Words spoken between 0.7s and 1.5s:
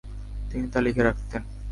তা লিখে রাখতেন।